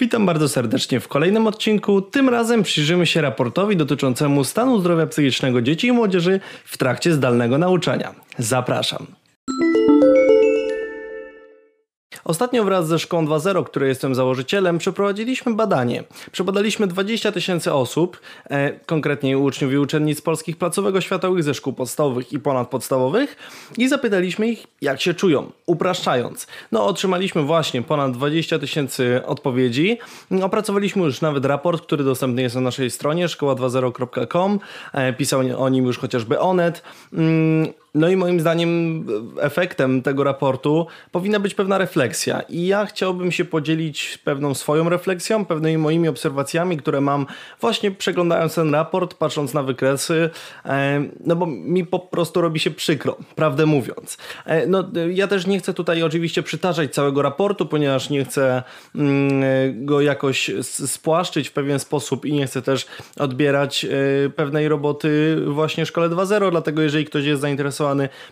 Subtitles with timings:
[0.00, 2.02] Witam bardzo serdecznie w kolejnym odcinku.
[2.02, 7.58] Tym razem przyjrzymy się raportowi dotyczącemu stanu zdrowia psychicznego dzieci i młodzieży w trakcie zdalnego
[7.58, 8.14] nauczania.
[8.38, 9.06] Zapraszam.
[12.28, 16.04] Ostatnio wraz ze Szkołą 2.0, której jestem założycielem, przeprowadziliśmy badanie.
[16.32, 18.20] Przebadaliśmy 20 tysięcy osób,
[18.50, 23.36] e, konkretnie uczniów i uczennic polskich placówek-oświatowych ze szkół podstawowych i ponadpodstawowych
[23.78, 26.46] i zapytaliśmy ich, jak się czują, upraszczając.
[26.72, 29.98] No, otrzymaliśmy właśnie ponad 20 tysięcy odpowiedzi.
[30.42, 34.58] Opracowaliśmy już nawet raport, który dostępny jest na naszej stronie szkoła20.com.
[34.92, 36.82] E, pisał o nim już chociażby Onet.
[37.12, 39.04] Mm, no i moim zdaniem
[39.40, 42.40] efektem tego raportu powinna być pewna refleksja.
[42.40, 47.26] I ja chciałbym się podzielić pewną swoją refleksją, pewnymi moimi obserwacjami, które mam
[47.60, 50.30] właśnie przeglądając ten raport, patrząc na wykresy,
[50.64, 54.18] e, no bo mi po prostu robi się przykro, prawdę mówiąc.
[54.46, 58.62] E, no, ja też nie chcę tutaj oczywiście przytaczać całego raportu, ponieważ nie chcę
[58.94, 62.86] mm, go jakoś spłaszczyć w pewien sposób i nie chcę też
[63.18, 63.88] odbierać e,
[64.30, 67.77] pewnej roboty właśnie Szkole 2.0, dlatego jeżeli ktoś jest zainteresowany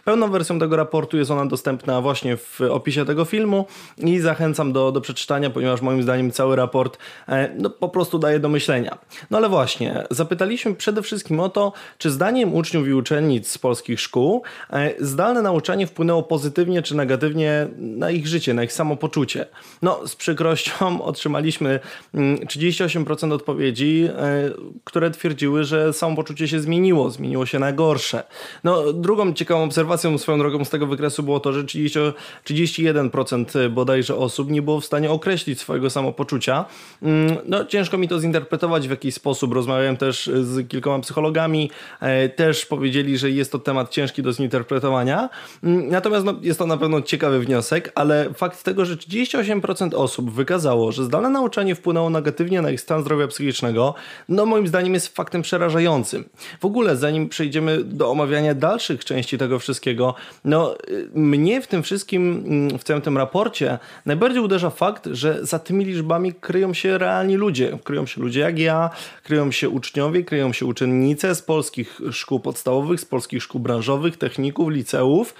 [0.04, 3.66] Pełną wersją tego raportu jest ona dostępna właśnie w opisie tego filmu
[3.98, 8.40] i zachęcam do, do przeczytania, ponieważ moim zdaniem cały raport e, no, po prostu daje
[8.40, 8.98] do myślenia.
[9.30, 14.00] No ale właśnie, zapytaliśmy przede wszystkim o to, czy zdaniem uczniów i uczennic z polskich
[14.00, 19.46] szkół e, zdalne nauczanie wpłynęło pozytywnie czy negatywnie na ich życie, na ich samopoczucie.
[19.82, 21.80] No, z przykrością otrzymaliśmy
[22.14, 24.50] 38% mm, odpowiedzi, e,
[24.84, 28.22] które twierdziły, że samopoczucie się zmieniło, zmieniło się na gorsze.
[28.64, 31.98] No, drugą ciekawą obserwacją swoją drogą z tego wykresu było to, że 30,
[32.44, 36.64] 31% bodajże osób nie było w stanie określić swojego samopoczucia.
[37.02, 39.52] Mm, no, ciężko mi to zinterpretować w jakiś sposób.
[39.52, 41.70] Rozmawiałem też z kilkoma psychologami,
[42.00, 45.28] e, też powiedzieli, że jest to temat ciężki do zinterpretowania.
[45.64, 50.30] Mm, natomiast no, jest to na pewno ciekawy wniosek, ale fakt tego, że 38% osób
[50.30, 53.94] wykazało, że zdalne nauczanie wpłynęło negatywnie na ich stan zdrowia psychicznego,
[54.28, 56.24] no moim zdaniem jest faktem przerażającym.
[56.60, 60.14] W ogóle, zanim przejdziemy do omawiania dalszych części tego wszystkiego.
[60.44, 60.74] No,
[61.14, 62.44] mnie w tym wszystkim,
[62.78, 67.78] w całym tym raporcie najbardziej uderza fakt, że za tymi liczbami kryją się realni ludzie.
[67.84, 68.90] Kryją się ludzie jak ja,
[69.22, 74.70] kryją się uczniowie, kryją się uczennice z polskich szkół podstawowych, z polskich szkół branżowych, techników,
[74.70, 75.34] liceów.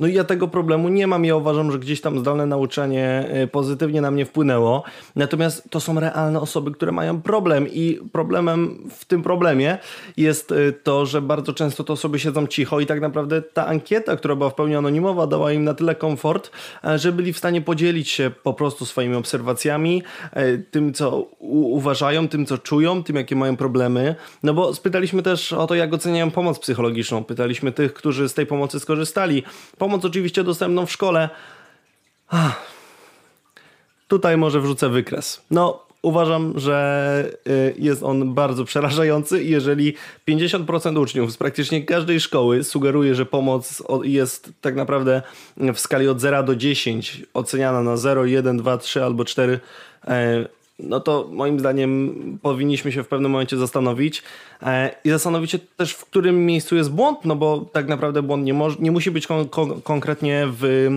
[0.00, 1.24] No i ja tego problemu nie mam.
[1.24, 4.82] Ja uważam, że gdzieś tam zdalne nauczanie y, pozytywnie na mnie wpłynęło.
[5.16, 9.78] Natomiast to są realne osoby, które mają problem i problemem w tym problemie
[10.16, 14.16] jest y, to, że bardzo często te osoby siedzą cicho i tak naprawdę ta ankieta,
[14.16, 16.50] która była w pełni anonimowa, dała im na tyle komfort,
[16.84, 22.28] e, że byli w stanie podzielić się po prostu swoimi obserwacjami, e, tym co uważają,
[22.28, 24.14] tym co czują, tym jakie mają problemy.
[24.42, 27.24] No bo spytaliśmy też o to, jak oceniają pomoc psychologiczną.
[27.24, 29.42] Pytaliśmy tych, którzy z tej pomocy skorzystali
[29.88, 31.28] Pomoc oczywiście dostępną w szkole.
[32.28, 32.62] Ach.
[34.08, 35.42] Tutaj może wrzucę wykres.
[35.50, 39.94] No, uważam, że y, jest on bardzo przerażający jeżeli
[40.28, 45.22] 50% uczniów z praktycznie każdej szkoły sugeruje, że pomoc jest tak naprawdę
[45.74, 49.60] w skali od 0 do 10 oceniana na 0, 1, 2, 3 albo 4
[50.78, 54.22] no to moim zdaniem powinniśmy się w pewnym momencie zastanowić
[54.62, 58.44] e, i zastanowić się też, w którym miejscu jest błąd, no bo tak naprawdę błąd
[58.44, 60.88] nie, może, nie musi być kon kon konkretnie w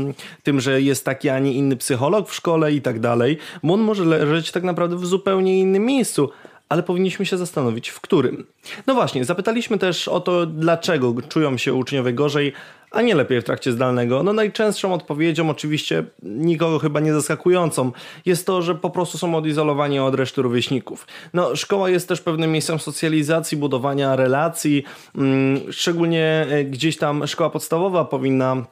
[0.44, 3.38] tym, że jest taki, a nie inny psycholog w szkole i tak dalej.
[3.64, 6.30] Błąd może leżeć tak naprawdę w zupełnie innym miejscu
[6.72, 8.46] ale powinniśmy się zastanowić, w którym.
[8.88, 12.54] No właśnie, zapytaliśmy też o to, dlaczego czują się uczniowie gorzej,
[12.92, 14.24] a nie lepiej w trakcie zdalnego?
[14.24, 17.92] No najczęstszą odpowiedzią, oczywiście nikogo chyba nie zaskakującą,
[18.26, 21.08] jest to, że po prostu są odizolowani od reszty rówieśników.
[21.34, 24.84] No szkoła jest też pewnym miejscem socjalizacji, budowania relacji,
[25.16, 28.66] mm, szczególnie e, gdzieś tam szkoła podstawowa powinna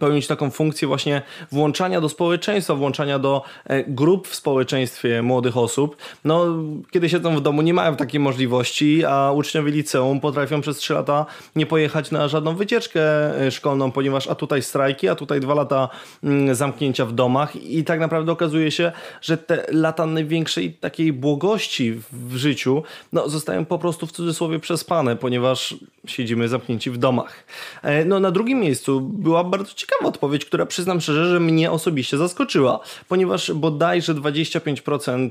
[0.00, 1.22] pełnić taką funkcję właśnie
[1.52, 5.96] włączania do społeczeństwa, włączania do e, grup w społeczeństwie młodych osób.
[6.24, 6.46] No,
[6.90, 11.26] kiedy siedzą w domu, nie mają takiej możliwości, a uczniowie liceum potrafią przez 3 lata
[11.56, 13.02] nie pojechać na żadną wycieczkę
[13.40, 15.88] e, szkolną, ponieważ a tutaj strajki, a tutaj dwa lata
[16.24, 18.92] mm, zamknięcia w domach i tak naprawdę okazuje się,
[19.22, 22.82] że te lata największej takiej błogości w życiu
[23.12, 25.74] no, zostają po prostu w cudzysłowie przespane, ponieważ
[26.06, 27.44] siedzimy zamknięci w domach.
[27.82, 32.18] E, no, na drugim miejscu była bardzo ciekawa odpowiedź, która przyznam szczerze, że mnie osobiście
[32.18, 35.30] zaskoczyła, ponieważ bodajże 25%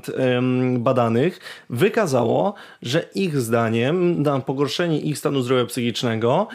[0.78, 1.40] badanych
[1.70, 6.46] wykazało, że ich zdaniem na pogorszenie ich stanu zdrowia psychicznego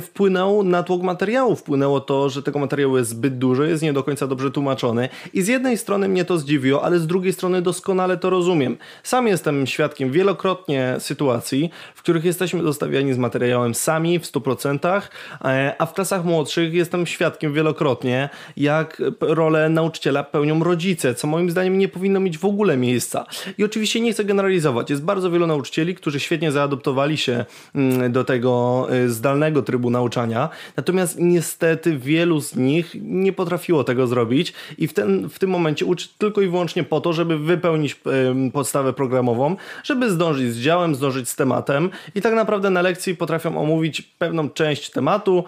[0.00, 1.56] wpłynął natłok materiału.
[1.56, 5.42] Wpłynęło to, że tego materiału jest zbyt dużo, jest nie do końca dobrze tłumaczony i
[5.42, 8.76] z jednej strony mnie to zdziwiło, ale z drugiej strony doskonale to rozumiem.
[9.02, 15.08] Sam jestem świadkiem wielokrotnie sytuacji, w których jesteśmy dostawiani z materiałami działem sami w 100%,
[15.44, 21.50] e, a w klasach młodszych jestem świadkiem wielokrotnie, jak rolę nauczyciela pełnią rodzice, co moim
[21.50, 23.26] zdaniem nie powinno mieć w ogóle miejsca.
[23.58, 24.90] I oczywiście nie chcę generalizować.
[24.90, 27.44] Jest bardzo wielu nauczycieli, którzy świetnie zaadoptowali się
[27.74, 34.06] mm, do tego e, zdalnego trybu nauczania, natomiast niestety wielu z nich nie potrafiło tego
[34.06, 38.00] zrobić i w, ten, w tym momencie uczy tylko i wyłącznie po to, żeby wypełnić
[38.06, 43.16] em, podstawę programową, żeby zdążyć z działem, zdążyć z tematem i tak naprawdę na lekcji
[43.16, 45.44] potrafią omówić pewną część tematu,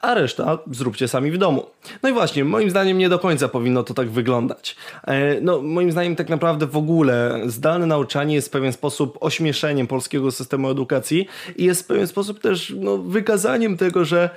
[0.00, 1.66] a reszta zróbcie sami w domu.
[2.02, 4.76] No i właśnie, moim zdaniem nie do końca powinno to tak wyglądać.
[5.04, 9.86] E, No, moim zdaniem tak naprawdę w ogóle zdalne nauczanie jest w pewien sposób ośmieszeniem
[9.86, 14.30] polskiego systemu edukacji i jest w pewien sposób też no, wykazaniem tego, że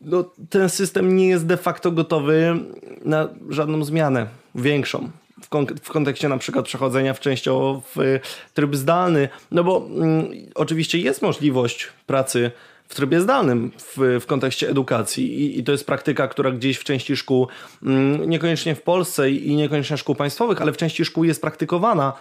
[0.00, 2.56] no, ten system nie jest de facto gotowy
[3.04, 5.10] na żadną zmianę większą.
[5.48, 8.20] W, kon- w kontekście na przykład przechodzenia w częściowo w y,
[8.54, 12.50] tryb zdalny, no bo mm, oczywiście jest możliwość pracy
[12.88, 16.84] w trybie zdalnym w, w kontekście edukacji I, i to jest praktyka, która gdzieś w
[16.84, 17.48] części szkół,
[17.82, 22.12] mm, niekoniecznie w Polsce i niekoniecznie szkół państwowych, ale w części szkół jest praktykowana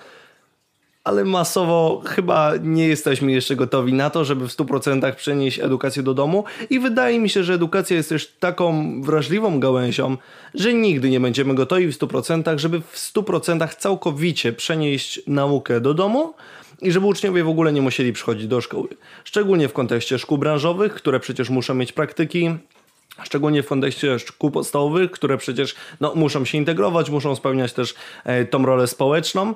[1.07, 6.13] ale masowo chyba nie jesteśmy jeszcze gotowi na to, żeby w 100% przenieść edukację do
[6.13, 10.17] domu i wydaje mi się, że edukacja jest też taką wrażliwą gałęzią,
[10.53, 16.33] że nigdy nie będziemy gotowi w 100%, żeby w 100% całkowicie przenieść naukę do domu
[16.81, 18.87] i żeby uczniowie w ogóle nie musieli przychodzić do szkoły.
[19.23, 22.49] Szczególnie w kontekście szkół branżowych, które przecież muszą mieć praktyki,
[23.23, 28.45] Szczególnie w kontekście szkół podstawowych, które przecież no, muszą się integrować, muszą spełniać też e,
[28.45, 29.53] tą rolę społeczną.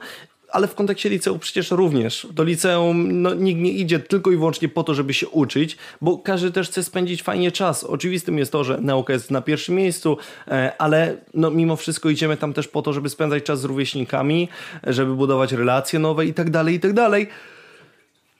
[0.51, 2.27] Ale w kontekście liceum przecież również.
[2.33, 6.17] Do liceum no, nikt nie idzie tylko i wyłącznie po to, żeby się uczyć, bo
[6.17, 7.83] każdy też chce spędzić fajnie czas.
[7.83, 10.17] Oczywistym jest to, że nauka jest na pierwszym miejscu,
[10.47, 14.49] e, ale no, mimo wszystko idziemy tam też po to, żeby spędzać czas z rówieśnikami,
[14.83, 17.27] żeby budować relacje nowe i tak dalej, i tak dalej.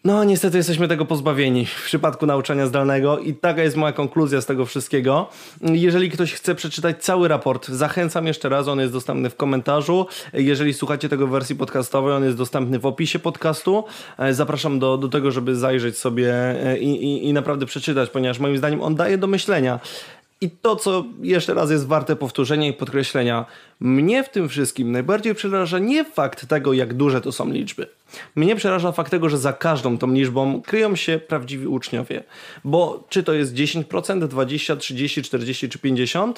[0.04, 4.46] No, niestety jesteśmy tego pozbawieni w przypadku nauczania zdalnego i taka jest moja konkluzja z
[4.46, 5.30] tego wszystkiego.
[5.62, 10.06] Jeżeli ktoś chce przeczytać cały raport, zachęcam jeszcze raz, on jest dostępny w komentarzu.
[10.34, 13.84] Jeżeli słuchacie tego w wersji podcastowej, on jest dostępny w opisie podcastu.
[14.32, 18.58] Zapraszam do, do tego, żeby zajrzeć sobie e, i, i, i naprawdę przeczytać, ponieważ moim
[18.58, 19.80] zdaniem on daje do myślenia.
[20.44, 23.46] I to, co jeszcze raz jest warte powtórzenia i podkreślenia,
[23.80, 27.88] mnie w tym wszystkim najbardziej przeraża nie fakt tego, jak duże to są liczby.
[28.36, 32.24] Mnie przeraża fakt tego, że za każdą tą liczbą kryją się prawdziwi uczniowie.
[32.64, 36.34] Bo czy to jest 10%, 20, 30, 40 czy 50%?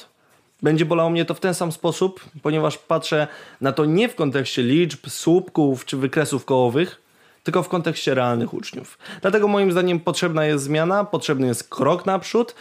[0.62, 3.26] Będzie bolało mnie to w ten sam sposób, ponieważ patrzę
[3.60, 7.02] na to nie w kontekście liczb, słupków czy wykresów kołowych,
[7.42, 8.98] tylko w kontekście realnych uczniów.
[9.22, 12.54] Dlatego moim zdaniem potrzebna jest zmiana, potrzebny jest krok naprzód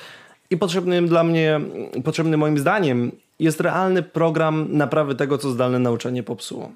[0.54, 1.62] i potrzebnym dla mnie,
[2.04, 6.72] potrzebny moim zdaniem jest realny program naprawy tego, co zdalne nauczanie popsuło.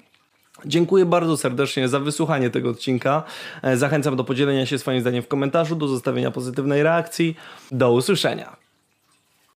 [0.64, 3.22] Dziękuję bardzo serdecznie za wysłuchanie tego odcinka.
[3.62, 7.36] E, Zachęcam do podzielenia się swoim zdaniem w komentarzu, do zostawienia pozytywnej reakcji.
[7.70, 8.56] Do usłyszenia.